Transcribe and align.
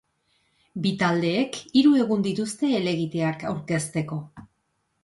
Bi 0.85 0.93
taldeek 1.01 1.59
hiru 1.81 1.93
egun 2.05 2.27
dituzte 2.29 2.73
helegiteak 2.79 3.47
aurkezteko. 3.53 4.21